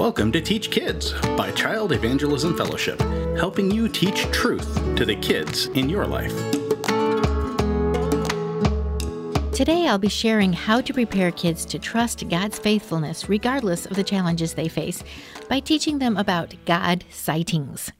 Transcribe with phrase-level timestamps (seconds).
[0.00, 2.98] Welcome to Teach Kids by Child Evangelism Fellowship,
[3.36, 6.32] helping you teach truth to the kids in your life.
[9.52, 14.02] Today, I'll be sharing how to prepare kids to trust God's faithfulness regardless of the
[14.02, 15.04] challenges they face
[15.50, 17.92] by teaching them about God sightings.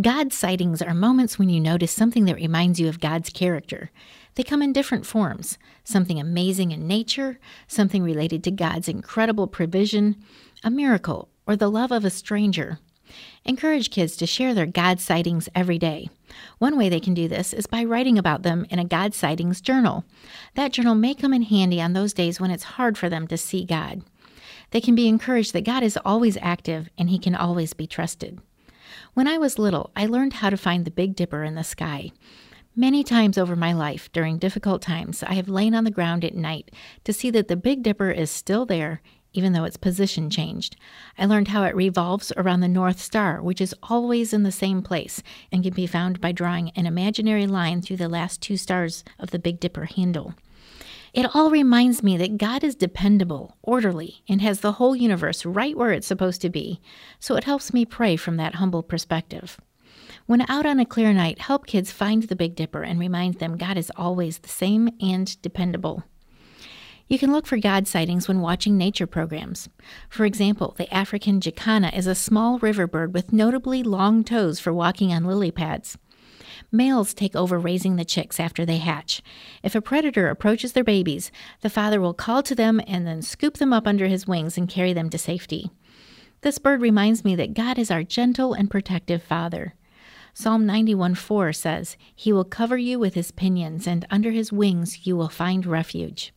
[0.00, 3.92] God sightings are moments when you notice something that reminds you of God's character.
[4.34, 10.16] They come in different forms something amazing in nature, something related to God's incredible provision,
[10.64, 12.78] a miracle, or the love of a stranger.
[13.44, 16.08] Encourage kids to share their God sightings every day.
[16.58, 19.60] One way they can do this is by writing about them in a God sightings
[19.60, 20.04] journal.
[20.54, 23.36] That journal may come in handy on those days when it's hard for them to
[23.36, 24.02] see God.
[24.70, 28.40] They can be encouraged that God is always active and He can always be trusted.
[29.12, 32.10] When I was little, I learned how to find the Big Dipper in the sky.
[32.74, 36.34] Many times over my life, during difficult times, I have lain on the ground at
[36.34, 36.72] night
[37.04, 39.00] to see that the Big Dipper is still there
[39.34, 40.76] even though its position changed.
[41.18, 44.82] I learned how it revolves around the North Star, which is always in the same
[44.82, 45.22] place
[45.52, 49.30] and can be found by drawing an imaginary line through the last two stars of
[49.30, 50.34] the Big Dipper handle.
[51.12, 55.76] It all reminds me that God is dependable, orderly, and has the whole universe right
[55.76, 56.80] where it's supposed to be,
[57.20, 59.60] so it helps me pray from that humble perspective.
[60.26, 63.58] When out on a clear night, help kids find the Big Dipper and remind them
[63.58, 66.02] God is always the same and dependable.
[67.06, 69.68] You can look for God sightings when watching nature programs.
[70.08, 74.72] For example, the African jacana is a small river bird with notably long toes for
[74.72, 75.98] walking on lily pads.
[76.72, 79.22] Males take over raising the chicks after they hatch.
[79.62, 81.30] If a predator approaches their babies,
[81.60, 84.68] the father will call to them and then scoop them up under his wings and
[84.68, 85.70] carry them to safety.
[86.40, 89.74] This bird reminds me that God is our gentle and protective Father.
[90.32, 95.06] Psalm 91 4 says, He will cover you with His pinions, and under His wings
[95.06, 96.34] you will find refuge.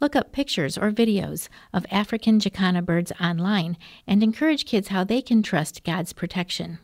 [0.00, 5.22] Look up pictures or videos of African jacana birds online and encourage kids how they
[5.22, 6.78] can trust God's protection.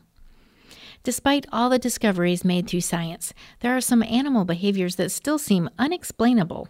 [1.03, 5.69] Despite all the discoveries made through science, there are some animal behaviors that still seem
[5.79, 6.69] unexplainable.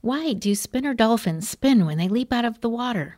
[0.00, 3.16] Why do spinner dolphins spin when they leap out of the water?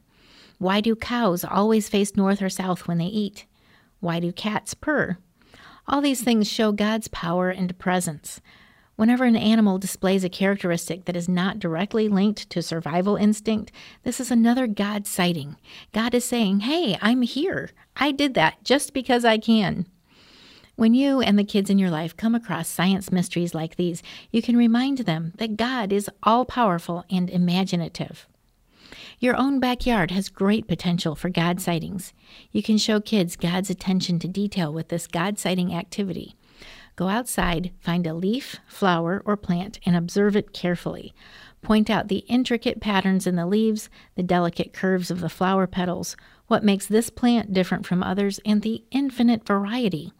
[0.59, 3.45] Why do cows always face north or south when they eat?
[4.01, 5.19] Why do cats purr?
[5.89, 8.41] All these things show God's power and presence.
[9.03, 13.73] Whenever an animal displays a characteristic that is not directly linked to survival instinct,
[14.05, 15.57] this is another God sighting.
[15.93, 17.73] God is saying, Hey, I'm here.
[17.97, 19.87] I did that just because I can.
[20.77, 24.41] When you and the kids in your life come across science mysteries like these, you
[24.41, 28.29] can remind them that God is all powerful and imaginative.
[29.19, 32.13] Your own backyard has great potential for God sightings.
[32.53, 36.37] You can show kids God's attention to detail with this God sighting activity.
[37.03, 41.13] Go outside, find a leaf, flower, or plant, and observe it carefully.
[41.61, 46.17] Point out the intricate patterns in the leaves, the delicate curves of the flower petals,
[46.47, 50.13] what makes this plant different from others, and the infinite variety.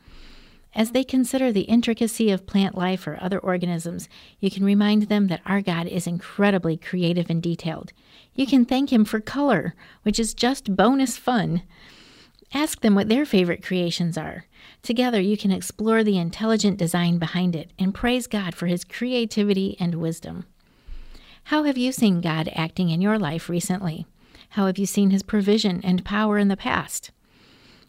[0.75, 4.09] As they consider the intricacy of plant life or other organisms,
[4.41, 7.93] you can remind them that our God is incredibly creative and detailed.
[8.35, 11.63] You can thank Him for color, which is just bonus fun.
[12.55, 14.45] Ask them what their favorite creations are.
[14.83, 19.77] Together, you can explore the intelligent design behind it and praise God for His creativity
[19.81, 20.45] and wisdom.
[21.45, 24.07] How have you seen God acting in your life recently?
[24.51, 27.11] How have you seen His provision and power in the past?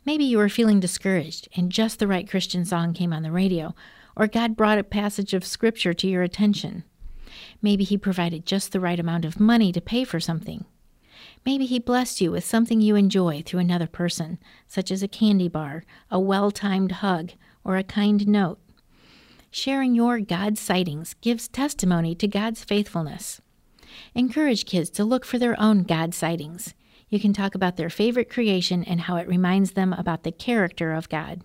[0.06, 3.75] Maybe you were feeling discouraged and just the right Christian song came on the radio,
[4.16, 6.84] or God brought a passage of Scripture to your attention.
[7.62, 10.66] Maybe He provided just the right amount of money to pay for something.
[11.45, 15.47] Maybe He blessed you with something you enjoy through another person, such as a candy
[15.47, 17.31] bar, a well timed hug,
[17.63, 18.59] or a kind note.
[19.51, 23.39] Sharing your God sightings gives testimony to God's faithfulness.
[24.16, 26.73] Encourage kids to look for their own God sightings.
[27.09, 30.94] You can talk about their favorite creation and how it reminds them about the character
[30.94, 31.44] of God.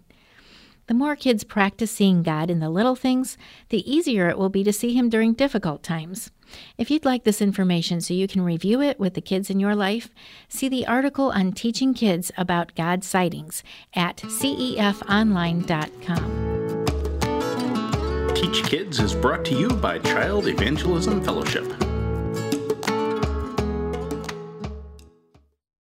[0.88, 3.37] The more kids practice seeing God in the little things,
[3.69, 6.31] the easier it will be to see Him during difficult times.
[6.78, 9.75] If you'd like this information so you can review it with the kids in your
[9.75, 10.09] life,
[10.49, 13.62] see the article on teaching kids about God sightings
[13.93, 14.88] at cefonline.com.
[18.35, 21.88] Teach Kids is brought to you by Child Evangelism Fellowship.